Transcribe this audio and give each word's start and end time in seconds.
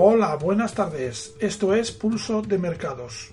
Hola, 0.00 0.36
buenas 0.36 0.74
tardes. 0.74 1.34
Esto 1.40 1.74
es 1.74 1.90
Pulso 1.90 2.40
de 2.40 2.56
Mercados. 2.56 3.32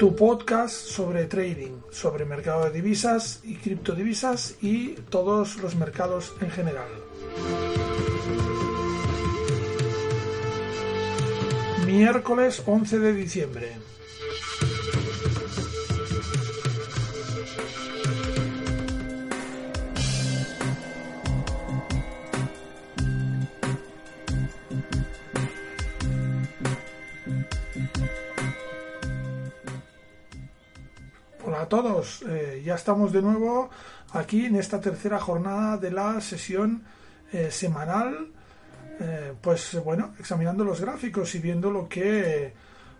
Tu 0.00 0.16
podcast 0.16 0.74
sobre 0.74 1.26
trading, 1.26 1.78
sobre 1.92 2.24
mercado 2.24 2.64
de 2.64 2.72
divisas 2.72 3.38
y 3.44 3.54
criptodivisas 3.54 4.56
y 4.60 4.94
todos 5.10 5.58
los 5.58 5.76
mercados 5.76 6.34
en 6.40 6.50
general. 6.50 6.88
Miércoles 11.86 12.64
11 12.66 12.98
de 12.98 13.12
diciembre. 13.12 13.76
A 31.62 31.68
todos, 31.68 32.22
eh, 32.28 32.60
ya 32.64 32.74
estamos 32.74 33.12
de 33.12 33.22
nuevo 33.22 33.70
aquí 34.12 34.46
en 34.46 34.56
esta 34.56 34.80
tercera 34.80 35.20
jornada 35.20 35.76
de 35.76 35.92
la 35.92 36.20
sesión 36.20 36.82
eh, 37.32 37.50
semanal, 37.50 38.28
eh, 39.00 39.32
pues 39.40 39.78
bueno, 39.84 40.14
examinando 40.18 40.64
los 40.64 40.80
gráficos 40.80 41.34
y 41.36 41.38
viendo 41.38 41.70
lo 41.70 41.88
que 41.88 42.52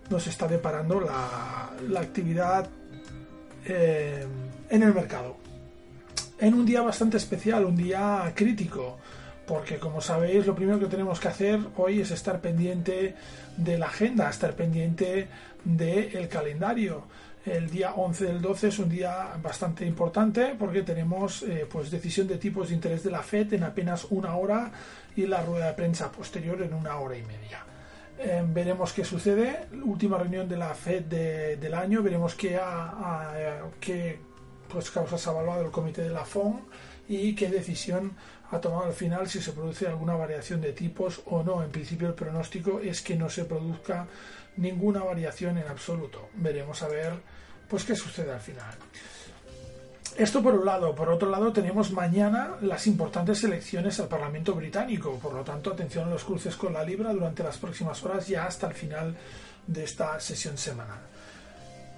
nos 0.09 0.27
está 0.29 0.47
deparando 0.47 1.01
la, 1.01 1.71
la 1.89 2.01
actividad 2.01 2.69
en 3.65 4.83
el 4.83 4.93
mercado. 4.93 5.37
En 6.39 6.55
un 6.55 6.67
día 6.67 6.83
bastante 6.83 7.17
especial, 7.17 7.65
un 7.65 7.77
día 7.77 8.33
crítico, 8.35 8.99
porque 9.47 9.79
como 9.79 10.01
sabéis 10.01 10.47
lo 10.47 10.55
primero 10.55 10.81
que 10.81 10.87
tenemos 10.87 11.21
que 11.21 11.29
hacer 11.29 11.61
hoy 11.77 12.01
es 12.01 12.11
estar 12.11 12.41
pendiente 12.41 13.15
de 13.57 13.79
la 13.79 13.87
agenda, 13.87 14.29
estar 14.29 14.55
pendiente 14.55 15.29
del 15.65 16.29
calendario 16.29 17.05
el 17.45 17.71
día 17.71 17.95
11 17.95 18.27
del 18.27 18.41
12 18.41 18.69
es 18.69 18.79
un 18.79 18.89
día 18.89 19.33
bastante 19.43 19.85
importante 19.85 20.55
porque 20.59 20.83
tenemos 20.83 21.43
eh, 21.43 21.67
pues 21.71 21.91
decisión 21.91 22.29
de 22.29 22.39
tipos 22.39 22.69
de 22.69 22.75
interés 22.75 23.03
de 23.03 23.11
la 23.11 23.23
Fed 23.23 23.53
en 23.55 23.65
apenas 23.65 24.07
una 24.11 24.37
hora 24.37 24.71
y 25.17 25.27
la 25.27 25.43
rueda 25.43 25.67
de 25.67 25.73
prensa 25.73 26.13
posterior 26.13 26.63
en 26.63 26.73
una 26.73 26.99
hora 26.99 27.17
y 27.17 27.23
media. 27.23 27.65
Eh, 28.19 28.45
veremos 28.47 28.93
qué 28.93 29.05
sucede. 29.05 29.67
Última 29.85 30.19
reunión 30.19 30.49
de 30.49 30.57
la 30.57 30.73
Fed 30.75 31.03
del 31.03 31.75
año. 31.75 32.03
Veremos 32.03 32.35
qué, 32.37 32.61
qué 33.81 34.21
pues, 34.69 34.91
causas 34.91 35.27
ha 35.27 35.33
evaluado 35.33 35.65
el 35.65 35.71
comité 35.73 36.03
de 36.03 36.11
la 36.11 36.25
FOM 36.25 36.61
y 37.09 37.35
qué 37.35 37.49
decisión 37.49 38.13
ha 38.53 38.61
tomado 38.61 38.85
al 38.85 38.93
final 38.93 39.29
si 39.29 39.41
se 39.41 39.53
produce 39.53 39.89
alguna 39.89 40.15
variación 40.15 40.61
de 40.61 40.73
tipos 40.73 41.23
o 41.27 41.43
no. 41.43 41.63
En 41.63 41.71
principio 41.71 42.09
el 42.09 42.15
pronóstico 42.15 42.81
es 42.81 43.03
que 43.03 43.17
no 43.17 43.29
se 43.29 43.47
produzca 43.47 44.07
ninguna 44.57 45.03
variación 45.03 45.59
en 45.59 45.69
absoluto. 45.69 46.29
Veremos 46.35 46.83
a 46.83 46.89
ver 46.89 47.13
pues 47.69 47.85
qué 47.85 47.97
sucede 47.97 48.33
al 48.33 48.41
final. 48.41 48.75
Esto 50.17 50.43
por 50.43 50.55
un 50.55 50.67
lado. 50.67 50.95
Por 50.95 51.09
otro 51.09 51.31
lado, 51.31 51.53
tenemos 51.53 51.91
mañana 51.91 52.57
las 52.61 52.87
importantes 52.87 53.43
elecciones 53.45 53.99
al 53.99 54.09
Parlamento 54.09 54.55
británico. 54.55 55.19
Por 55.19 55.33
lo 55.33 55.43
tanto, 55.43 55.71
atención 55.73 56.07
a 56.07 56.11
los 56.11 56.25
cruces 56.25 56.55
con 56.55 56.75
la 56.75 56.85
libra 56.85 57.13
durante 57.15 57.43
las 57.43 57.57
próximas 57.57 58.03
horas, 58.05 58.29
ya 58.29 58.45
hasta 58.45 58.69
el 58.69 58.75
final 58.75 59.17
de 59.67 59.85
esta 59.85 60.21
sesión 60.21 60.59
semanal. 60.59 61.01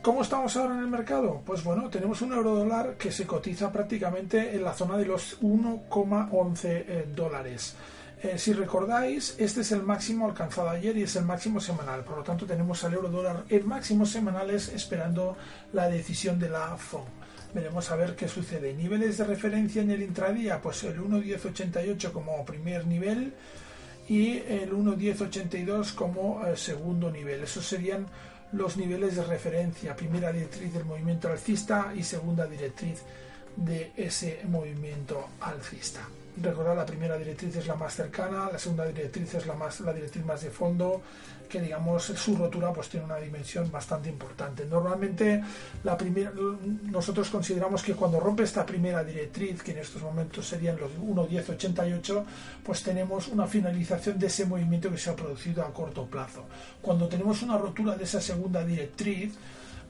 ¿Cómo 0.01 0.23
estamos 0.23 0.57
ahora 0.57 0.75
en 0.75 0.81
el 0.81 0.89
mercado? 0.89 1.43
Pues 1.45 1.65
bueno, 1.65 1.89
tenemos 1.89 2.21
un 2.23 2.35
euro 2.35 2.55
dólar 2.55 2.97
que 2.97 3.11
se 3.11 3.27
cotiza 3.27 3.73
prácticamente 3.73 4.55
en 4.55 4.63
la 4.63 4.75
zona 4.75 4.97
de 4.97 5.07
los 5.07 5.41
1,11 5.41 6.61
eh, 6.65 7.09
dólares. 7.17 7.75
Eh, 8.25 8.39
si 8.39 8.55
recordáis, 8.55 9.35
este 9.37 9.61
es 9.61 9.71
el 9.73 9.83
máximo 9.83 10.27
alcanzado 10.27 10.71
ayer 10.71 10.97
y 10.97 11.03
es 11.03 11.15
el 11.17 11.27
máximo 11.27 11.61
semanal. 11.61 12.05
Por 12.05 12.17
lo 12.17 12.25
tanto, 12.25 12.47
tenemos 12.47 12.83
al 12.83 12.95
euro 12.95 13.11
dólar 13.11 13.45
en 13.51 13.69
máximos 13.69 14.09
semanales 14.09 14.71
esperando 14.71 15.37
la 15.75 15.91
decisión 15.91 16.39
de 16.39 16.49
la 16.49 16.75
FOM. 16.79 17.05
Veremos 17.53 17.91
a 17.91 17.97
ver 17.97 18.17
qué 18.17 18.27
sucede. 18.27 18.73
Niveles 18.73 19.19
de 19.19 19.25
referencia 19.25 19.83
en 19.83 19.91
el 19.91 20.01
intradía, 20.01 20.63
pues 20.63 20.85
el 20.85 20.99
1.1088 21.03 22.13
como 22.13 22.43
primer 22.47 22.87
nivel 22.87 23.35
y 24.09 24.39
el 24.39 24.73
1.1082 24.73 25.95
como 25.95 26.47
eh, 26.47 26.57
segundo 26.57 27.11
nivel. 27.11 27.43
Esos 27.43 27.67
serían 27.67 28.07
los 28.53 28.79
niveles 28.79 29.17
de 29.17 29.25
referencia, 29.25 29.95
primera 29.95 30.33
directriz 30.33 30.73
del 30.73 30.87
movimiento 30.87 31.29
alcista 31.29 31.93
y 31.95 32.03
segunda 32.03 32.47
directriz 32.47 33.03
de 33.55 33.93
ese 33.99 34.41
movimiento 34.49 35.29
alcista. 35.43 36.09
Recordad, 36.37 36.75
la 36.77 36.85
primera 36.85 37.17
directriz 37.17 37.55
es 37.57 37.67
la 37.69 37.77
más 37.77 37.95
cercana, 37.95 38.49
la 38.51 38.59
segunda 38.59 38.85
directriz 38.87 39.35
es 39.35 39.47
la, 39.47 39.55
más, 39.55 39.79
la 39.81 39.93
directriz 39.93 40.25
más 40.25 40.43
de 40.43 40.51
fondo, 40.51 41.01
que 41.49 41.61
digamos 41.61 42.03
su 42.03 42.37
rotura 42.37 42.73
pues 42.73 42.89
tiene 42.89 43.07
una 43.07 43.19
dimensión 43.19 43.71
bastante 43.71 44.09
importante. 44.09 44.65
Normalmente 44.67 45.41
la 45.85 45.97
primera, 45.97 46.33
nosotros 46.91 47.31
consideramos 47.31 47.85
que 47.85 47.95
cuando 47.95 48.19
rompe 48.19 48.43
esta 48.43 48.67
primera 48.67 49.05
directriz, 49.05 49.63
que 49.63 49.71
en 49.71 49.79
estos 49.79 50.03
momentos 50.03 50.45
serían 50.47 50.77
los 50.77 50.91
1.1088, 50.99 52.25
pues 52.65 52.83
tenemos 52.83 53.29
una 53.29 53.47
finalización 53.47 54.19
de 54.19 54.27
ese 54.27 54.45
movimiento 54.45 54.91
que 54.91 54.99
se 54.99 55.11
ha 55.11 55.17
producido 55.17 55.63
a 55.63 55.73
corto 55.73 56.05
plazo. 56.07 56.47
Cuando 56.83 57.07
tenemos 57.07 57.43
una 57.43 57.57
rotura 57.59 57.95
de 57.95 58.03
esa 58.03 58.21
segunda 58.21 58.65
directriz, 58.65 59.35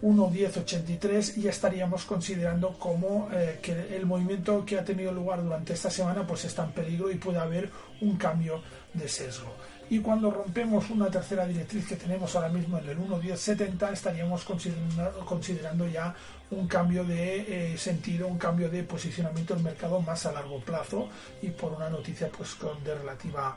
1.1083 0.05 1.39
y 1.39 1.43
ya 1.43 1.51
estaríamos 1.51 2.05
considerando 2.05 2.79
como 2.79 3.31
eh, 3.33 3.59
que 3.63 3.97
el 3.97 4.05
movimiento 4.05 4.63
que 4.67 4.79
ha 4.79 4.85
tenido 4.85 5.11
lugar 5.13 5.43
durante 5.43 5.73
esta 5.73 5.89
semana 5.89 6.27
pues 6.27 6.45
está 6.45 6.65
en 6.65 6.73
peligro 6.73 7.11
y 7.11 7.15
puede 7.15 7.39
haber 7.39 7.71
un 8.03 8.17
cambio 8.17 8.61
de 8.93 9.09
sesgo. 9.09 9.51
Y 9.89 10.01
cuando 10.01 10.31
rompemos 10.31 10.91
una 10.91 11.11
tercera 11.11 11.47
directriz 11.47 11.89
que 11.89 11.97
tenemos 11.97 12.35
ahora 12.37 12.51
mismo 12.51 12.79
en 12.79 12.89
el 12.89 12.99
1.1070 12.99 13.93
estaríamos 13.93 14.45
considerando, 14.45 15.89
ya 15.89 16.15
un 16.51 16.69
cambio 16.69 17.05
de 17.05 17.73
eh, 17.73 17.79
sentido, 17.79 18.29
un 18.29 18.39
cambio 18.39 18.69
de 18.69 18.83
posicionamiento 18.83 19.55
del 19.55 19.65
mercado 19.65 20.01
más 20.03 20.27
a 20.27 20.33
largo 20.33 20.61
plazo 20.61 21.09
y 21.41 21.49
por 21.49 21.73
una 21.73 21.89
noticia 21.89 22.29
pues 22.29 22.57
de 22.85 22.95
relativa 22.95 23.57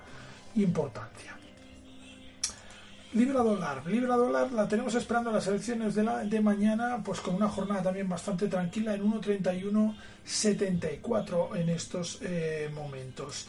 importancia. 0.55 1.36
Libra 3.13 3.41
dólar. 3.41 3.87
Libra 3.87 4.17
dólar 4.17 4.51
la 4.51 4.67
tenemos 4.67 4.93
esperando 4.95 5.31
las 5.31 5.47
elecciones 5.47 5.95
de, 5.95 6.03
la, 6.03 6.25
de 6.25 6.41
mañana, 6.41 7.01
pues 7.03 7.21
con 7.21 7.35
una 7.35 7.47
jornada 7.47 7.83
también 7.83 8.09
bastante 8.09 8.49
tranquila 8.49 8.95
en 8.95 9.09
1.31.74 9.09 11.55
en 11.55 11.69
estos 11.69 12.19
eh, 12.21 12.69
momentos. 12.73 13.47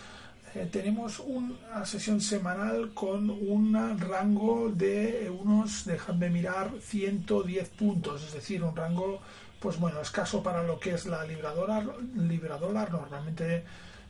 Eh, 0.54 0.68
tenemos 0.70 1.18
una 1.18 1.84
sesión 1.84 2.20
semanal 2.20 2.94
con 2.94 3.30
un 3.30 3.98
rango 3.98 4.70
de 4.70 5.28
unos, 5.28 5.84
dejadme 5.84 6.30
mirar, 6.30 6.70
110 6.80 7.68
puntos, 7.70 8.22
es 8.24 8.34
decir, 8.34 8.62
un 8.62 8.76
rango, 8.76 9.20
pues 9.58 9.76
bueno, 9.78 10.00
escaso 10.00 10.40
para 10.40 10.62
lo 10.62 10.78
que 10.78 10.94
es 10.94 11.04
la 11.06 11.24
libra 11.24 11.52
dólar. 11.52 11.84
Libra 12.14 12.58
dólar 12.58 12.92
normalmente 12.92 13.64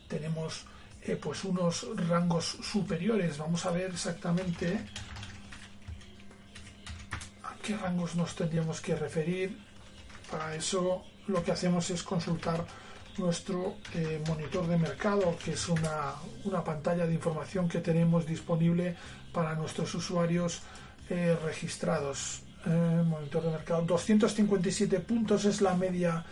tenemos 0.09 0.67
eh, 1.03 1.17
pues 1.17 1.43
unos 1.45 1.87
rangos 2.09 2.59
superiores. 2.63 3.39
Vamos 3.39 3.65
a 3.65 3.71
ver 3.71 3.93
exactamente 3.93 4.85
qué 7.69 7.77
rangos 7.77 8.17
nos 8.17 8.35
tendríamos 8.35 8.81
que 8.81 8.97
referir. 8.97 9.55
Para 10.31 10.55
eso 10.55 11.05
lo 11.27 11.45
que 11.45 11.53
hacemos 11.53 11.91
es 11.91 12.03
consultar 12.03 12.65
nuestro 13.19 13.75
eh, 13.95 14.23
monitor 14.27 14.67
de 14.67 14.79
mercado, 14.79 15.37
que 15.45 15.53
es 15.53 15.69
una, 15.69 16.15
una, 16.45 16.65
pantalla 16.65 17.07
de 17.07 17.13
información 17.13 17.69
que 17.69 17.81
tenemos 17.81 18.25
disponible 18.25 18.97
para 19.35 19.55
nuestros 19.55 19.95
usuarios 19.95 20.63
eh, 21.11 21.37
registrados. 21.45 22.43
Eh, 22.65 23.03
monitor 23.05 23.43
de 23.43 23.51
mercado, 23.51 23.83
257 23.83 25.01
puntos 25.01 25.45
es 25.45 25.61
la 25.61 25.75
media 25.75 26.25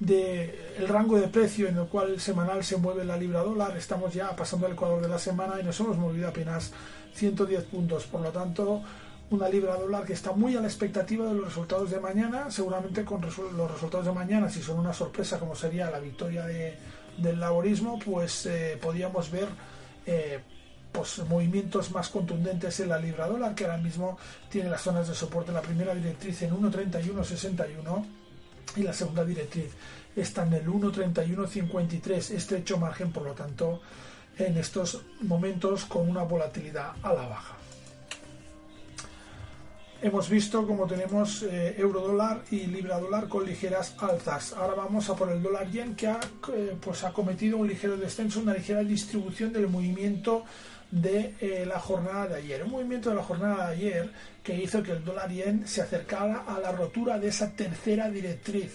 de 0.00 0.74
el 0.76 0.88
rango 0.88 1.20
de 1.20 1.28
precio 1.28 1.68
en 1.68 1.76
el 1.76 1.86
cual 1.86 2.18
semanal 2.18 2.64
se 2.64 2.78
mueve 2.78 3.04
la 3.04 3.16
libra 3.16 3.42
dólar. 3.44 3.76
Estamos 3.76 4.12
ya 4.12 4.34
pasando 4.34 4.66
el 4.66 4.72
ecuador 4.72 5.00
de 5.00 5.08
la 5.08 5.20
semana 5.20 5.60
y 5.60 5.62
nos 5.62 5.78
hemos 5.78 5.96
movido 5.96 6.26
apenas 6.26 6.72
110 7.14 7.62
puntos. 7.66 8.06
Por 8.06 8.22
lo 8.22 8.30
tanto, 8.32 8.82
una 9.30 9.48
libra 9.48 9.76
dólar 9.76 10.04
que 10.04 10.12
está 10.12 10.32
muy 10.32 10.56
a 10.56 10.60
la 10.60 10.66
expectativa 10.66 11.26
de 11.26 11.34
los 11.34 11.44
resultados 11.44 11.90
de 11.90 12.00
mañana, 12.00 12.50
seguramente 12.50 13.04
con 13.04 13.20
los 13.20 13.70
resultados 13.70 14.06
de 14.06 14.12
mañana, 14.12 14.50
si 14.50 14.62
son 14.62 14.78
una 14.78 14.92
sorpresa 14.92 15.38
como 15.38 15.54
sería 15.54 15.90
la 15.90 16.00
victoria 16.00 16.44
de 16.46 16.76
del 17.20 17.40
laborismo, 17.40 17.98
pues 17.98 18.46
eh, 18.46 18.78
podíamos 18.80 19.30
ver 19.30 19.48
eh, 20.06 20.40
pues, 20.92 21.18
movimientos 21.28 21.90
más 21.92 22.08
contundentes 22.08 22.80
en 22.80 22.88
la 22.88 22.98
libra 22.98 23.28
dólar, 23.28 23.54
que 23.54 23.64
ahora 23.64 23.78
mismo 23.78 24.18
tiene 24.48 24.70
las 24.70 24.82
zonas 24.82 25.08
de 25.08 25.14
soporte. 25.14 25.52
La 25.52 25.62
primera 25.62 25.94
directriz 25.94 26.42
en 26.42 26.54
1.3161 26.56 28.04
y 28.76 28.82
la 28.82 28.92
segunda 28.92 29.24
directriz 29.24 29.72
está 30.16 30.44
en 30.44 30.54
el 30.54 30.66
1.3153, 30.66 32.34
estrecho 32.34 32.78
margen, 32.78 33.12
por 33.12 33.24
lo 33.24 33.32
tanto, 33.32 33.80
en 34.38 34.56
estos 34.56 35.02
momentos 35.22 35.84
con 35.84 36.08
una 36.08 36.22
volatilidad 36.22 36.92
a 37.02 37.12
la 37.12 37.26
baja 37.26 37.56
hemos 40.02 40.28
visto 40.28 40.66
como 40.66 40.86
tenemos 40.86 41.42
eh, 41.42 41.74
euro 41.78 42.00
dólar 42.00 42.42
y 42.50 42.66
libra 42.66 42.98
dólar 42.98 43.28
con 43.28 43.46
ligeras 43.46 43.94
alzas. 43.98 44.54
Ahora 44.54 44.74
vamos 44.74 45.08
a 45.10 45.14
por 45.14 45.30
el 45.30 45.40
dólar 45.42 45.70
yen 45.70 45.94
que 45.94 46.08
ha, 46.08 46.18
eh, 46.52 46.76
pues 46.80 47.04
ha 47.04 47.12
cometido 47.12 47.58
un 47.58 47.68
ligero 47.68 47.96
descenso, 47.96 48.40
una 48.40 48.54
ligera 48.54 48.82
distribución 48.82 49.52
del 49.52 49.68
movimiento 49.68 50.44
de 50.90 51.36
eh, 51.40 51.64
la 51.66 51.78
jornada 51.78 52.26
de 52.28 52.36
ayer. 52.36 52.64
Un 52.64 52.70
movimiento 52.70 53.10
de 53.10 53.16
la 53.16 53.22
jornada 53.22 53.66
de 53.68 53.74
ayer 53.74 54.10
que 54.42 54.58
hizo 54.60 54.82
que 54.82 54.92
el 54.92 55.04
dólar 55.04 55.30
yen 55.30 55.68
se 55.68 55.82
acercara 55.82 56.44
a 56.46 56.58
la 56.58 56.72
rotura 56.72 57.18
de 57.18 57.28
esa 57.28 57.52
tercera 57.52 58.08
directriz 58.10 58.72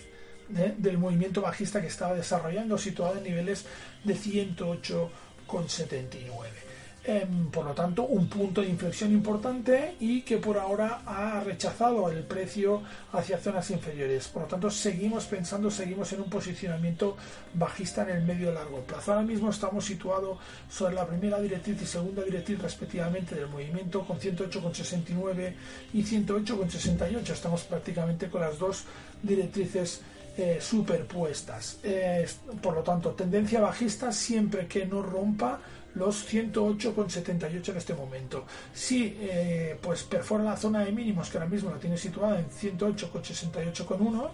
del 0.48 1.00
movimiento 1.00 1.42
bajista 1.42 1.82
que 1.82 1.88
estaba 1.88 2.14
desarrollando, 2.14 2.78
situado 2.78 3.18
en 3.18 3.24
niveles 3.24 3.66
de 4.04 4.16
108,79. 4.16 6.65
Em, 7.08 7.52
por 7.52 7.64
lo 7.66 7.74
tanto, 7.74 8.04
un 8.04 8.28
punto 8.28 8.62
de 8.62 8.68
inflexión 8.68 9.12
importante 9.12 9.96
y 10.00 10.24
que 10.24 10.38
por 10.38 10.58
ahora 10.58 11.04
ha 11.06 11.40
rechazado 11.40 12.10
el 12.10 12.24
precio 12.24 12.82
hacia 13.14 13.38
zonas 13.38 13.70
inferiores. 13.70 14.28
Por 14.28 14.44
lo 14.44 14.48
tanto, 14.48 14.72
seguimos 14.72 15.26
pensando, 15.26 15.70
seguimos 15.70 16.12
en 16.14 16.22
un 16.22 16.30
posicionamiento 16.32 17.16
bajista 17.54 18.02
en 18.10 18.10
el 18.10 18.24
medio 18.24 18.52
largo 18.52 18.80
plazo. 18.82 19.14
Ahora 19.14 19.24
mismo 19.24 19.52
estamos 19.52 19.86
situados 19.86 20.40
sobre 20.68 20.96
la 20.96 21.06
primera 21.06 21.40
directriz 21.40 21.80
y 21.84 21.86
segunda 21.86 22.24
directriz 22.24 22.58
respectivamente 22.60 23.36
del 23.36 23.50
movimiento 23.50 24.04
con 24.04 24.20
108,69 24.20 25.54
y 25.94 26.02
108,68. 26.04 27.30
Estamos 27.30 27.66
prácticamente 27.66 28.30
con 28.30 28.42
las 28.42 28.58
dos 28.58 28.84
directrices 29.22 30.02
eh, 30.38 30.58
superpuestas. 30.60 31.80
Eh, 31.82 32.28
por 32.62 32.74
lo 32.76 32.84
tanto, 32.84 33.12
tendencia 33.12 33.62
bajista 33.62 34.12
siempre 34.12 34.68
que 34.68 34.86
no 34.86 35.02
rompa 35.02 35.62
los 35.94 36.30
108,78 36.30 37.70
en 37.70 37.78
este 37.78 37.94
momento. 37.94 38.44
Si 38.74 39.18
eh, 39.18 39.78
pues 39.82 40.04
perfora 40.04 40.44
la 40.44 40.58
zona 40.58 40.84
de 40.84 40.92
mínimos, 40.92 41.30
que 41.30 41.38
ahora 41.38 41.50
mismo 41.50 41.72
la 41.72 41.78
tiene 41.78 41.98
situada 41.98 42.38
en 42.38 42.50
108,68,1, 42.50 44.30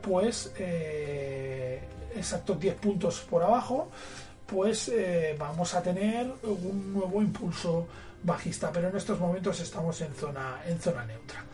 pues 0.00 0.50
exacto 2.16 2.54
10 2.54 2.74
puntos 2.76 3.20
por 3.28 3.42
abajo, 3.42 3.90
pues 4.46 4.90
vamos 5.38 5.74
a 5.74 5.82
tener 5.82 6.32
un 6.42 6.94
nuevo 6.94 7.20
impulso 7.20 7.86
bajista, 8.22 8.72
pero 8.72 8.88
en 8.88 8.96
estos 8.96 9.20
momentos 9.20 9.60
estamos 9.60 10.00
en 10.00 10.14
zona, 10.14 10.62
en 10.66 10.80
zona 10.80 11.04
neutra. 11.04 11.44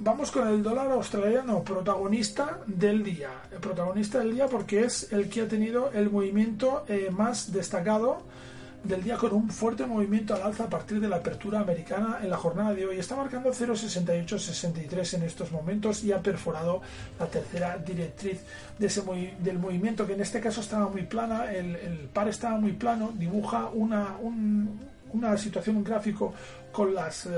Vamos 0.00 0.30
con 0.30 0.46
el 0.46 0.62
dólar 0.62 0.92
australiano, 0.92 1.64
protagonista 1.64 2.60
del 2.68 3.02
día. 3.02 3.30
El 3.50 3.58
protagonista 3.58 4.20
del 4.20 4.32
día 4.32 4.46
porque 4.46 4.84
es 4.84 5.12
el 5.12 5.28
que 5.28 5.40
ha 5.40 5.48
tenido 5.48 5.90
el 5.92 6.08
movimiento 6.08 6.84
eh, 6.86 7.10
más 7.10 7.52
destacado 7.52 8.22
del 8.84 9.02
día 9.02 9.16
con 9.16 9.32
un 9.32 9.50
fuerte 9.50 9.86
movimiento 9.86 10.36
al 10.36 10.42
alza 10.42 10.64
a 10.64 10.70
partir 10.70 11.00
de 11.00 11.08
la 11.08 11.16
apertura 11.16 11.58
americana 11.58 12.20
en 12.22 12.30
la 12.30 12.36
jornada 12.36 12.74
de 12.74 12.86
hoy. 12.86 13.00
Está 13.00 13.16
marcando 13.16 13.50
0,6863 13.50 15.14
en 15.14 15.22
estos 15.24 15.50
momentos 15.50 16.04
y 16.04 16.12
ha 16.12 16.22
perforado 16.22 16.80
la 17.18 17.26
tercera 17.26 17.76
directriz 17.78 18.40
de 18.78 18.86
ese 18.86 19.02
del 19.40 19.58
movimiento 19.58 20.06
que 20.06 20.12
en 20.12 20.20
este 20.20 20.38
caso 20.38 20.60
estaba 20.60 20.88
muy 20.88 21.02
plana, 21.02 21.52
el, 21.52 21.74
el 21.74 21.98
par 22.12 22.28
estaba 22.28 22.56
muy 22.56 22.72
plano, 22.72 23.10
dibuja 23.16 23.68
una, 23.74 24.16
un, 24.22 24.78
una 25.12 25.36
situación, 25.36 25.76
un 25.76 25.84
gráfico 25.84 26.34
con 26.72 26.94
las 26.94 27.26
eh, 27.26 27.30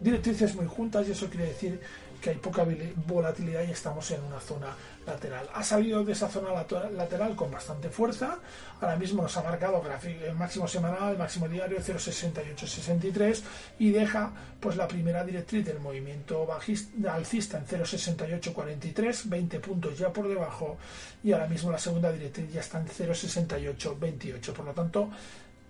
directrices 0.00 0.54
muy 0.54 0.66
juntas 0.66 1.06
y 1.08 1.12
eso 1.12 1.28
quiere 1.28 1.46
decir 1.46 1.80
que 2.24 2.30
hay 2.30 2.36
poca 2.36 2.64
volatilidad 3.06 3.68
y 3.68 3.72
estamos 3.72 4.10
en 4.10 4.22
una 4.24 4.40
zona 4.40 4.68
lateral. 5.06 5.46
Ha 5.52 5.62
salido 5.62 6.02
de 6.02 6.12
esa 6.12 6.26
zona 6.26 6.48
lateral 6.96 7.36
con 7.36 7.50
bastante 7.50 7.90
fuerza. 7.90 8.38
Ahora 8.80 8.96
mismo 8.96 9.22
nos 9.22 9.36
ha 9.36 9.42
marcado 9.42 9.82
el 10.26 10.34
máximo 10.34 10.66
semanal, 10.66 11.12
el 11.12 11.18
máximo 11.18 11.46
diario 11.50 11.76
0,6863 11.78 13.42
y 13.78 13.90
deja 13.90 14.32
pues 14.58 14.76
la 14.76 14.88
primera 14.88 15.22
directriz 15.22 15.66
del 15.66 15.80
movimiento 15.80 16.46
bajista, 16.46 17.12
alcista 17.12 17.58
en 17.58 17.66
0,6843, 17.66 19.28
20 19.28 19.60
puntos 19.60 19.98
ya 19.98 20.10
por 20.10 20.26
debajo 20.26 20.78
y 21.22 21.32
ahora 21.32 21.46
mismo 21.46 21.70
la 21.70 21.78
segunda 21.78 22.10
directriz 22.10 22.50
ya 22.50 22.60
está 22.60 22.80
en 22.80 22.86
0,6828. 22.86 24.52
Por 24.54 24.64
lo 24.64 24.72
tanto, 24.72 25.10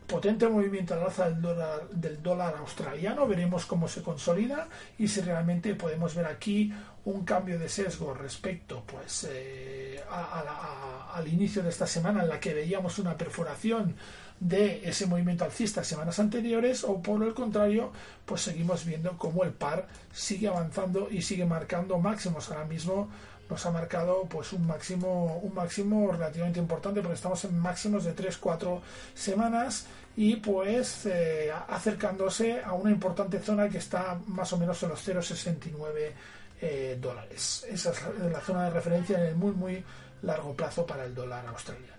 potente 0.07 0.49
movimiento 0.49 0.95
al 0.95 1.05
alza 1.05 1.31
del 1.31 2.23
dólar, 2.23 2.57
australiano, 2.59 3.27
veremos 3.27 3.67
cómo 3.67 3.89
se 3.89 4.03
consolida 4.03 4.69
y 4.99 5.09
si 5.09 5.21
realmente 5.21 5.75
podemos 5.75 6.15
ver 6.15 6.27
aquí 6.27 6.73
un 7.05 7.25
cambio 7.25 7.59
de 7.59 7.69
sesgo 7.69 8.15
respecto 8.15 8.83
pues 8.87 9.29
eh, 9.31 10.01
al 10.11 11.29
inicio 11.29 11.63
de 11.63 11.71
esta 11.71 11.87
semana 11.87 12.23
en 12.23 12.29
la 12.29 12.41
que 12.41 12.55
veíamos 12.55 12.99
una 12.99 13.17
perforación 13.17 13.95
de 14.41 14.89
ese 14.89 15.07
movimiento 15.07 15.45
alcista 15.45 15.85
semanas 15.85 16.19
anteriores 16.19 16.85
o 16.85 17.01
por 17.01 17.23
el 17.23 17.35
contrario 17.35 17.93
pues 18.25 18.43
seguimos 18.43 18.85
viendo 18.85 19.17
cómo 19.17 19.45
el 19.45 19.53
par 19.53 19.87
sigue 20.13 20.49
avanzando 20.49 21.09
y 21.11 21.23
sigue 21.23 21.45
marcando 21.45 21.99
máximos 21.99 22.51
ahora 22.51 22.65
mismo 22.65 23.09
nos 23.55 23.67
ha 23.67 23.71
marcado 23.71 24.25
pues 24.25 24.53
un 24.53 24.67
máximo 24.67 25.39
un 25.41 25.55
máximo 25.55 26.11
relativamente 26.11 26.59
importante 26.59 27.01
porque 27.01 27.15
estamos 27.15 27.45
en 27.45 27.57
máximos 27.57 28.03
de 28.03 28.13
3-4 28.17 28.81
semanas 29.15 29.87
y 30.17 30.37
pues 30.37 31.07
eh, 31.07 31.53
acercándose 31.69 32.61
a 32.61 32.73
una 32.73 32.91
importante 32.91 33.39
zona 33.39 33.69
que 33.69 33.79
está 33.79 34.19
más 34.27 34.53
o 34.53 34.59
menos 34.59 34.83
en 34.83 34.89
los 34.89 35.09
0,69 35.09 36.13
eh, 36.61 36.99
dólares. 37.01 37.65
Esa 37.71 37.91
es 37.93 38.03
la, 38.33 38.41
zona 38.41 38.65
de 38.65 38.71
referencia 38.71 39.21
en 39.21 39.27
el 39.27 39.37
muy 39.37 39.53
muy 39.53 39.85
largo 40.23 40.53
plazo 40.55 40.85
para 40.85 41.05
el 41.05 41.15
dólar 41.15 41.47
australiano. 41.47 41.94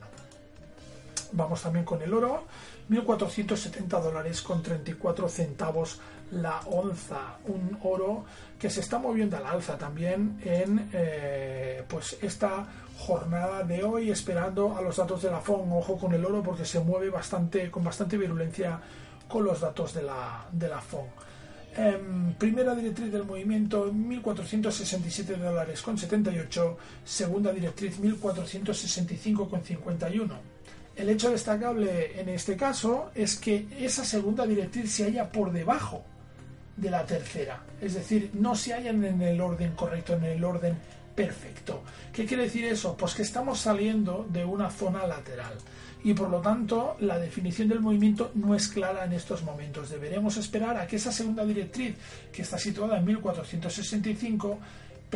Vamos 1.35 1.61
también 1.61 1.83
con 1.83 2.01
el 2.01 2.13
oro, 2.13 2.45
1.470 2.89 4.01
dólares 4.01 4.41
con 4.41 4.63
34 4.63 5.27
centavos 5.27 5.99
la 6.31 6.61
onza, 6.61 7.37
un 7.45 7.77
oro 7.83 8.23
que 8.57 8.69
se 8.69 8.79
está 8.79 8.99
moviendo 8.99 9.35
al 9.35 9.45
alza 9.45 9.77
también 9.77 10.39
en 10.43 10.89
eh, 10.93 11.83
pues 11.87 12.17
esta 12.21 12.65
jornada 12.97 13.63
de 13.63 13.83
hoy 13.83 14.11
esperando 14.11 14.77
a 14.77 14.81
los 14.81 14.95
datos 14.95 15.21
de 15.21 15.29
la 15.29 15.41
FON. 15.41 15.71
Ojo 15.73 15.97
con 15.97 16.13
el 16.13 16.23
oro 16.23 16.41
porque 16.41 16.63
se 16.65 16.79
mueve 16.79 17.09
bastante 17.09 17.69
con 17.69 17.83
bastante 17.83 18.17
virulencia 18.17 18.79
con 19.27 19.43
los 19.43 19.60
datos 19.60 19.93
de 19.93 20.03
la, 20.03 20.45
de 20.51 20.69
la 20.69 20.79
FON. 20.79 21.05
Em, 21.75 22.33
primera 22.36 22.74
directriz 22.74 23.12
del 23.12 23.25
movimiento 23.25 23.91
1467 23.91 25.36
dólares 25.36 25.81
con 25.81 25.98
78 25.98 26.77
segunda 27.03 27.51
directriz 27.51 28.00
1465 28.00 29.50
con 29.50 29.62
51 29.62 30.54
el 30.95 31.09
hecho 31.09 31.31
destacable 31.31 32.19
en 32.19 32.29
este 32.29 32.55
caso 32.55 33.11
es 33.15 33.37
que 33.37 33.67
esa 33.79 34.05
segunda 34.05 34.45
directriz 34.45 34.91
se 34.91 35.05
halla 35.05 35.29
por 35.31 35.51
debajo 35.51 36.03
de 36.77 36.89
la 36.89 37.05
tercera. 37.05 37.63
Es 37.81 37.93
decir, 37.93 38.31
no 38.33 38.55
se 38.55 38.73
hallan 38.73 39.03
en 39.03 39.21
el 39.21 39.39
orden 39.41 39.71
correcto, 39.71 40.13
en 40.13 40.23
el 40.23 40.43
orden 40.43 40.77
perfecto. 41.15 41.83
¿Qué 42.11 42.25
quiere 42.25 42.43
decir 42.43 42.65
eso? 42.65 42.95
Pues 42.97 43.13
que 43.13 43.21
estamos 43.21 43.59
saliendo 43.59 44.27
de 44.29 44.43
una 44.43 44.69
zona 44.69 45.07
lateral 45.07 45.53
y 46.03 46.13
por 46.13 46.29
lo 46.29 46.39
tanto 46.39 46.97
la 46.99 47.17
definición 47.17 47.67
del 47.67 47.79
movimiento 47.79 48.31
no 48.35 48.53
es 48.53 48.67
clara 48.67 49.05
en 49.05 49.13
estos 49.13 49.43
momentos. 49.43 49.89
Deberemos 49.89 50.37
esperar 50.37 50.77
a 50.77 50.85
que 50.85 50.97
esa 50.97 51.11
segunda 51.11 51.43
directriz, 51.45 51.95
que 52.31 52.43
está 52.43 52.57
situada 52.57 52.99
en 52.99 53.05
1465, 53.05 54.59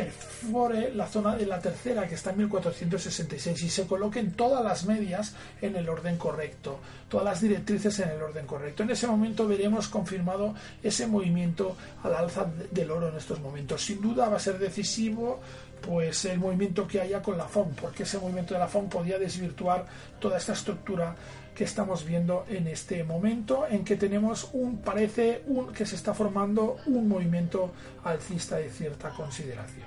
perfore 0.04 0.94
la 0.94 1.06
zona 1.06 1.36
de 1.36 1.46
la 1.46 1.60
tercera 1.60 2.06
que 2.06 2.14
está 2.14 2.30
en 2.30 2.38
1466 2.38 3.62
y 3.62 3.70
se 3.70 3.86
coloquen 3.86 4.32
todas 4.32 4.64
las 4.64 4.84
medias 4.84 5.34
en 5.60 5.76
el 5.76 5.88
orden 5.88 6.16
correcto, 6.16 6.78
todas 7.08 7.24
las 7.24 7.40
directrices 7.40 7.98
en 8.00 8.10
el 8.10 8.22
orden 8.22 8.46
correcto. 8.46 8.82
En 8.82 8.90
ese 8.90 9.06
momento 9.06 9.46
veremos 9.46 9.88
confirmado 9.88 10.54
ese 10.82 11.06
movimiento 11.06 11.76
al 12.02 12.14
alza 12.14 12.46
del 12.70 12.90
oro 12.90 13.08
en 13.08 13.16
estos 13.16 13.40
momentos. 13.40 13.84
Sin 13.84 14.00
duda 14.00 14.28
va 14.28 14.36
a 14.36 14.40
ser 14.40 14.58
decisivo 14.58 15.40
pues 15.80 16.24
el 16.26 16.38
movimiento 16.38 16.86
que 16.86 17.00
haya 17.00 17.22
con 17.22 17.38
la 17.38 17.46
FOM, 17.46 17.70
porque 17.74 18.02
ese 18.02 18.18
movimiento 18.18 18.54
de 18.54 18.60
la 18.60 18.68
FOM 18.68 18.88
podía 18.88 19.18
desvirtuar 19.18 19.86
toda 20.18 20.36
esta 20.36 20.52
estructura 20.52 21.14
que 21.60 21.64
estamos 21.64 22.06
viendo 22.06 22.46
en 22.48 22.68
este 22.68 23.04
momento 23.04 23.66
en 23.68 23.84
que 23.84 23.96
tenemos 23.96 24.48
un 24.54 24.78
parece 24.78 25.42
un 25.46 25.74
que 25.74 25.84
se 25.84 25.94
está 25.94 26.14
formando 26.14 26.78
un 26.86 27.06
movimiento 27.06 27.70
alcista 28.02 28.56
de 28.56 28.70
cierta 28.70 29.10
consideración 29.10 29.86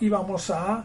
y 0.00 0.10
vamos 0.10 0.50
a 0.50 0.84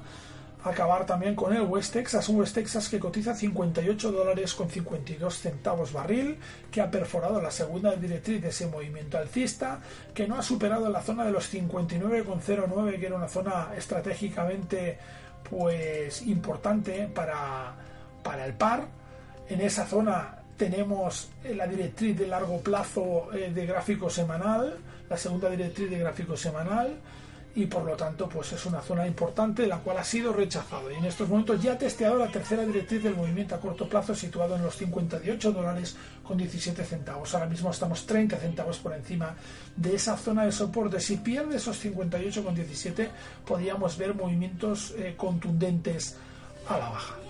acabar 0.64 1.06
también 1.06 1.36
con 1.36 1.54
el 1.54 1.64
West 1.64 1.92
Texas, 1.92 2.30
un 2.30 2.38
West 2.40 2.56
Texas 2.56 2.88
que 2.88 3.00
cotiza 3.00 3.36
58 3.36 4.14
dólares 4.14 4.54
con 4.54 4.70
52 4.70 5.38
centavos 5.38 5.92
barril, 5.92 6.38
que 6.72 6.80
ha 6.80 6.90
perforado 6.90 7.42
la 7.42 7.52
segunda 7.52 7.94
directriz 7.98 8.42
de 8.42 8.50
ese 8.50 8.68
movimiento 8.68 9.18
alcista, 9.18 9.82
que 10.14 10.26
no 10.26 10.36
ha 10.36 10.42
superado 10.42 10.90
la 10.90 11.02
zona 11.02 11.26
de 11.26 11.32
los 11.34 11.54
59,09, 11.54 12.98
que 12.98 13.06
era 13.08 13.16
una 13.18 13.28
zona 13.28 13.74
estratégicamente 13.76 14.98
pues 15.50 16.22
importante 16.22 17.10
para, 17.14 17.74
para 18.24 18.46
el 18.46 18.54
par. 18.54 19.00
En 19.50 19.62
esa 19.62 19.86
zona 19.86 20.36
tenemos 20.58 21.30
la 21.56 21.66
directriz 21.66 22.18
de 22.18 22.28
largo 22.28 22.60
plazo 22.62 23.30
eh, 23.34 23.52
de 23.52 23.66
gráfico 23.66 24.10
semanal, 24.10 24.78
la 25.10 25.18
segunda 25.18 25.50
directriz 25.50 25.90
de 25.90 25.98
gráfico 25.98 26.38
semanal 26.38 26.98
y 27.56 27.66
por 27.66 27.84
lo 27.84 27.96
tanto 27.96 28.30
pues 28.30 28.54
es 28.54 28.64
una 28.68 28.80
zona 28.80 29.08
importante 29.08 29.66
la 29.66 29.80
cual 29.80 29.98
ha 29.98 30.04
sido 30.04 30.32
rechazado 30.34 30.92
y 30.92 30.96
en 30.96 31.06
estos 31.06 31.28
momentos 31.28 31.62
ya 31.64 31.74
ha 31.74 31.78
testeado 31.78 32.18
la 32.20 32.28
tercera 32.28 32.64
directriz 32.64 33.02
del 33.02 33.16
movimiento 33.16 33.56
a 33.56 33.60
corto 33.60 33.90
plazo 33.90 34.14
situado 34.14 34.56
en 34.56 34.62
los 34.62 34.76
58 34.76 35.52
dólares 35.52 35.96
con 36.24 36.38
17 36.38 36.84
centavos. 36.84 37.34
Ahora 37.34 37.48
mismo 37.48 37.72
estamos 37.72 38.06
30 38.06 38.38
centavos 38.38 38.78
por 38.78 38.94
encima 38.94 39.36
de 39.76 39.96
esa 39.96 40.16
zona 40.16 40.46
de 40.46 40.52
soporte. 40.52 41.00
Si 41.00 41.18
pierde 41.18 41.58
esos 41.58 41.80
58 41.80 42.44
con 42.44 42.54
17 42.54 43.10
podríamos 43.48 43.98
ver 43.98 44.14
movimientos 44.14 44.94
eh, 44.98 45.16
contundentes 45.18 46.18
a 46.68 46.78
la 46.78 46.90
baja 46.90 47.29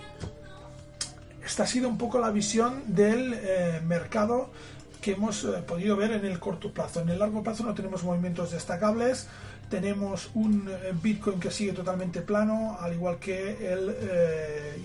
esta 1.50 1.64
ha 1.64 1.66
sido 1.66 1.88
un 1.88 1.98
poco 1.98 2.20
la 2.20 2.30
visión 2.30 2.84
del 2.86 3.34
eh, 3.34 3.80
mercado 3.84 4.52
que 5.00 5.14
hemos 5.14 5.42
eh, 5.42 5.48
podido 5.66 5.96
ver 5.96 6.12
en 6.12 6.24
el 6.24 6.38
corto 6.38 6.72
plazo. 6.72 7.00
En 7.00 7.08
el 7.08 7.18
largo 7.18 7.42
plazo 7.42 7.64
no 7.64 7.74
tenemos 7.74 8.04
movimientos 8.04 8.52
destacables. 8.52 9.26
Tenemos 9.68 10.30
un 10.34 10.68
eh, 10.68 10.92
Bitcoin 10.92 11.40
que 11.40 11.50
sigue 11.50 11.72
totalmente 11.72 12.22
plano, 12.22 12.76
al 12.78 12.94
igual 12.94 13.18
que 13.18 13.66
el 13.66 13.88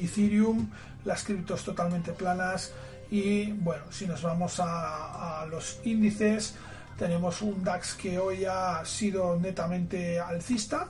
Ethereum, 0.01 0.72
las 1.03 1.24
criptos 1.24 1.63
totalmente 1.63 2.13
planas. 2.13 2.74
Y 3.12 3.51
bueno, 3.51 3.84
si 3.91 4.07
nos 4.07 4.24
vamos 4.24 4.55
a 4.57 5.45
los 5.48 5.79
índices, 5.84 6.55
tenemos 6.98 7.43
un 7.43 7.63
DAX 7.63 7.93
que 7.93 8.17
hoy 8.17 8.43
ha 8.45 8.84
sido 8.86 9.39
netamente 9.39 10.19
alcista 10.19 10.89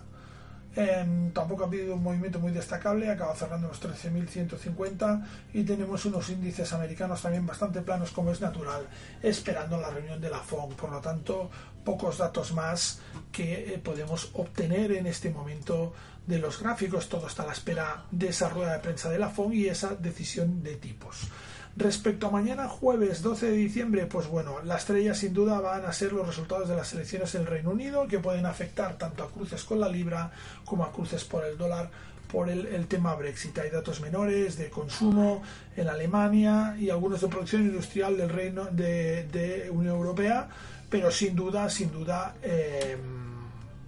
Em, 0.76 1.32
tampoco 1.32 1.64
ha 1.64 1.68
habido 1.68 1.96
un 1.96 2.04
movimiento 2.04 2.38
muy 2.40 2.52
destacable, 2.52 3.10
acaba 3.10 3.34
cerrando 3.34 3.70
los 3.70 3.82
13.150 3.82 5.26
y 5.54 5.64
tenemos 5.64 6.04
unos 6.06 6.30
índices 6.30 6.74
americanos 6.74 7.22
también 7.22 7.46
bastante 7.46 7.82
planos 7.82 8.12
como 8.12 8.32
es 8.32 8.42
natural, 8.42 8.86
esperando 9.24 9.80
la 9.80 9.90
reunión 9.90 10.20
de 10.20 10.30
la 10.30 10.40
FOM. 10.40 10.74
Por 10.74 10.92
lo 10.92 11.00
tanto, 11.00 11.50
pocos 11.86 12.18
datos 12.18 12.54
más 12.54 13.00
que 13.32 13.74
eh, 13.74 13.78
podemos 13.78 14.32
obtener 14.34 14.92
en 14.92 15.08
este 15.08 15.30
momento 15.30 15.94
de 16.28 16.40
los 16.40 16.62
gráficos. 16.62 17.08
Todo 17.08 17.28
está 17.28 17.44
a 17.44 17.48
la 17.48 17.54
espera 17.54 18.06
de 18.12 18.28
esa 18.28 18.50
rueda 18.50 18.74
de 18.74 18.80
prensa 18.80 19.10
de 19.10 19.20
la 19.20 19.30
FOM 19.30 19.54
y 19.54 19.68
esa 19.68 19.96
decisión 19.96 20.62
de 20.62 20.76
tipos. 20.76 21.30
Respecto 21.78 22.28
a 22.28 22.32
mañana 22.32 22.70
jueves 22.70 23.22
12 23.22 23.48
de 23.48 23.58
diciembre, 23.58 24.06
pues 24.06 24.28
bueno, 24.28 24.62
la 24.64 24.78
estrella 24.78 25.14
sin 25.14 25.34
duda 25.34 25.60
van 25.60 25.84
a 25.84 25.92
ser 25.92 26.14
los 26.14 26.26
resultados 26.26 26.70
de 26.70 26.76
las 26.76 26.94
elecciones 26.94 27.36
en 27.36 27.42
el 27.42 27.48
Reino 27.48 27.72
Unido, 27.72 28.08
que 28.08 28.20
pueden 28.20 28.46
afectar 28.46 28.98
tanto 28.98 29.26
a 29.26 29.30
cruces 29.30 29.66
con 29.66 29.82
la 29.82 29.90
libra 29.90 30.32
como 30.64 30.86
a 30.86 30.94
cruces 30.94 31.26
por 31.26 31.44
el 31.44 31.58
dólar 31.58 31.90
por 32.32 32.50
el, 32.50 32.88
tema 32.88 33.14
Brexit. 33.16 33.58
Hay 33.58 33.70
datos 33.70 34.00
menores 34.00 34.58
de 34.58 34.70
consumo 34.70 35.44
en 35.76 35.90
Alemania 35.90 36.78
y 36.80 36.90
algunos 36.90 37.20
de 37.20 37.28
producción 37.28 37.64
industrial 37.64 38.16
del 38.16 38.30
Reino 38.30 38.66
de, 38.66 39.70
Unión 39.70 39.96
Europea, 39.96 40.48
pero 40.90 41.12
sin 41.12 41.36
duda, 41.36 41.70
sin 41.70 41.92
duda, 41.92 42.36
eh, 42.42 42.96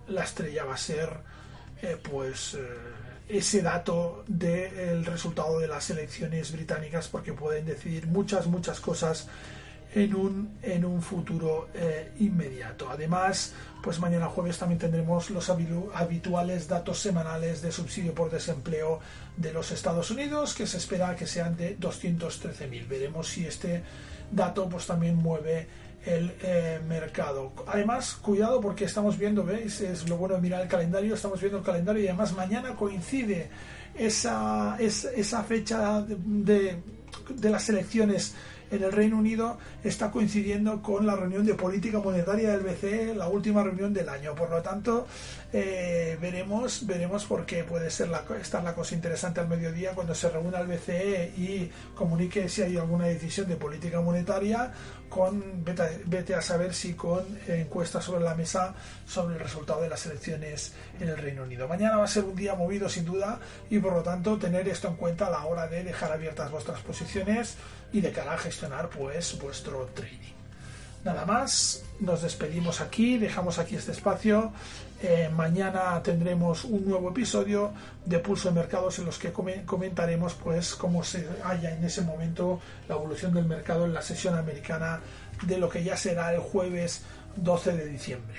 la 0.09 0.23
estrella 0.23 0.65
va 0.65 0.73
a 0.73 0.77
ser, 0.77 1.09
eh, 1.81 1.97
pues. 2.03 2.55
Eh, 2.55 3.06
ese 3.29 3.61
dato 3.61 4.23
del 4.27 5.05
resultado 5.05 5.59
de 5.59 5.67
las 5.67 5.89
elecciones 5.89 6.51
británicas 6.51 7.07
porque 7.07 7.33
pueden 7.33 7.65
decidir 7.65 8.07
muchas, 8.07 8.47
muchas 8.47 8.79
cosas 8.79 9.27
en 9.93 10.15
un, 10.15 10.57
en 10.61 10.85
un 10.85 11.01
futuro 11.01 11.69
eh, 11.73 12.11
inmediato. 12.19 12.89
Además, 12.89 13.53
pues 13.81 13.99
mañana 13.99 14.27
jueves 14.27 14.57
también 14.57 14.79
tendremos 14.79 15.29
los 15.29 15.49
habituales 15.49 16.67
datos 16.67 16.99
semanales 16.99 17.61
de 17.61 17.71
subsidio 17.71 18.13
por 18.13 18.29
desempleo 18.29 18.99
de 19.35 19.53
los 19.53 19.71
Estados 19.71 20.11
Unidos, 20.11 20.53
que 20.53 20.67
se 20.67 20.77
espera 20.77 21.15
que 21.15 21.27
sean 21.27 21.55
de 21.55 21.77
213.000. 21.79 22.87
Veremos 22.87 23.27
si 23.27 23.45
este 23.45 23.83
dato 24.31 24.67
pues 24.69 24.85
también 24.85 25.15
mueve 25.15 25.67
el 26.07 26.33
eh, 26.41 26.79
mercado. 26.87 27.51
Además, 27.67 28.15
cuidado 28.15 28.61
porque 28.61 28.85
estamos 28.85 29.17
viendo, 29.17 29.43
¿veis? 29.43 29.81
Es 29.81 30.07
lo 30.07 30.17
bueno 30.17 30.35
de 30.35 30.41
mirar 30.41 30.61
el 30.61 30.67
calendario, 30.67 31.15
estamos 31.15 31.39
viendo 31.39 31.59
el 31.59 31.63
calendario 31.63 32.03
y 32.03 32.07
además 32.07 32.33
mañana 32.33 32.75
coincide 32.75 33.49
esa, 33.93 34.77
esa, 34.79 35.43
fecha 35.43 36.01
de, 36.07 36.77
de 37.29 37.49
las 37.49 37.67
elecciones 37.69 38.35
en 38.71 38.83
el 38.83 38.91
Reino 38.91 39.17
Unido 39.17 39.57
está 39.83 40.11
coincidiendo 40.11 40.81
con 40.81 41.05
la 41.05 41.15
reunión 41.15 41.45
de 41.45 41.53
política 41.53 41.99
monetaria 41.99 42.51
del 42.51 42.61
BCE, 42.61 43.15
la 43.15 43.27
última 43.27 43.63
reunión 43.63 43.93
del 43.93 44.09
año. 44.09 44.35
Por 44.35 44.49
lo 44.49 44.61
tanto, 44.61 45.07
eh, 45.53 46.17
veremos, 46.21 46.85
veremos 46.85 47.25
por 47.25 47.45
qué 47.45 47.63
puede 47.63 47.89
ser 47.89 48.09
la, 48.09 48.23
estar 48.41 48.63
la 48.63 48.75
cosa 48.75 48.95
interesante 48.95 49.39
al 49.39 49.47
mediodía 49.47 49.91
cuando 49.91 50.13
se 50.13 50.29
reúna 50.29 50.59
el 50.59 50.67
BCE 50.67 51.33
y 51.37 51.71
comunique 51.95 52.49
si 52.49 52.63
hay 52.63 52.77
alguna 52.77 53.05
decisión 53.05 53.47
de 53.47 53.55
política 53.55 54.01
monetaria 54.01 54.73
con 55.09 55.63
vete, 55.63 56.35
a 56.35 56.41
saber 56.41 56.73
si 56.73 56.93
con 56.93 57.23
encuestas 57.47 58.03
sobre 58.03 58.23
la 58.23 58.35
mesa 58.35 58.75
sobre 59.05 59.35
el 59.35 59.41
resultado 59.41 59.81
de 59.81 59.89
las 59.89 60.05
elecciones 60.05 60.73
en 60.99 61.09
el 61.09 61.17
Reino 61.17 61.43
Unido. 61.43 61.67
Mañana 61.67 61.97
va 61.97 62.03
a 62.03 62.07
ser 62.07 62.25
un 62.25 62.35
día 62.35 62.55
movido 62.55 62.89
sin 62.89 63.05
duda 63.05 63.39
y 63.69 63.79
por 63.79 63.93
lo 63.93 64.03
tanto 64.03 64.37
tener 64.37 64.67
esto 64.67 64.89
en 64.89 64.95
cuenta 64.95 65.27
a 65.27 65.29
la 65.29 65.45
hora 65.45 65.67
de 65.67 65.83
dejar 65.83 66.11
abiertas 66.11 66.51
vuestras 66.51 66.81
posiciones 66.81 67.55
y 67.93 68.01
de 68.01 68.11
cara 68.11 68.33
a 68.33 68.37
gestionar 68.37 68.89
pues 68.89 69.37
vuestro 69.39 69.85
trading. 69.93 70.37
Nada 71.03 71.25
más, 71.25 71.83
nos 71.99 72.21
despedimos 72.21 72.81
aquí, 72.81 73.17
dejamos 73.17 73.59
aquí 73.59 73.75
este 73.75 73.91
espacio. 73.91 74.51
Eh, 75.01 75.29
mañana 75.33 76.01
tendremos 76.03 76.65
un 76.65 76.89
nuevo 76.89 77.11
episodio 77.11 77.71
de 78.03 78.19
Pulso 78.19 78.49
de 78.49 78.55
Mercados 78.55 78.97
en 78.99 79.05
los 79.05 79.19
que 79.19 79.31
comentaremos 79.31 80.33
pues 80.33 80.75
cómo 80.75 81.03
se 81.03 81.27
halla 81.43 81.71
en 81.71 81.83
ese 81.85 82.01
momento 82.01 82.59
la 82.89 82.95
evolución 82.95 83.33
del 83.33 83.45
mercado 83.45 83.85
en 83.85 83.93
la 83.93 84.01
sesión 84.01 84.35
americana 84.35 84.99
de 85.43 85.57
lo 85.57 85.69
que 85.69 85.83
ya 85.83 85.95
será 85.95 86.33
el 86.33 86.39
jueves 86.39 87.03
12 87.35 87.77
de 87.77 87.85
diciembre. 87.85 88.37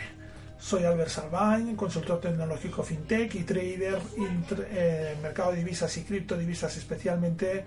Soy 0.59 0.85
Albert 0.85 1.11
Salvain, 1.11 1.77
consultor 1.77 2.21
tecnológico 2.21 2.83
fintech 2.83 3.37
y 3.37 3.45
trader 3.45 4.01
en 4.17 4.45
eh, 4.73 5.17
mercado 5.23 5.53
de 5.53 5.59
divisas 5.59 5.97
y 5.97 6.03
criptodivisas 6.03 6.77
especialmente 6.77 7.65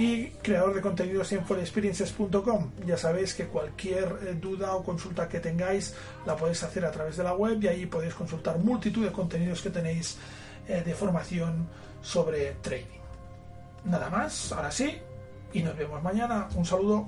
y 0.00 0.30
creador 0.42 0.72
de 0.74 0.80
contenidos 0.80 1.30
en 1.32 1.44
forexperiences.com. 1.44 2.70
Ya 2.86 2.96
sabéis 2.96 3.34
que 3.34 3.48
cualquier 3.48 4.04
eh, 4.22 4.34
duda 4.34 4.74
o 4.74 4.82
consulta 4.82 5.28
que 5.28 5.40
tengáis 5.40 5.94
la 6.24 6.36
podéis 6.36 6.62
hacer 6.62 6.86
a 6.86 6.90
través 6.90 7.18
de 7.18 7.22
la 7.22 7.34
web 7.34 7.62
y 7.62 7.68
ahí 7.68 7.84
podéis 7.84 8.14
consultar 8.14 8.58
multitud 8.58 9.04
de 9.04 9.12
contenidos 9.12 9.60
que 9.60 9.68
tenéis 9.68 10.16
eh, 10.66 10.82
de 10.82 10.94
formación 10.94 11.68
sobre 12.00 12.52
trading. 12.62 13.04
Nada 13.84 14.08
más, 14.08 14.52
ahora 14.52 14.70
sí, 14.70 14.96
y 15.52 15.62
nos 15.62 15.76
vemos 15.76 16.02
mañana. 16.02 16.48
Un 16.54 16.64
saludo. 16.64 17.06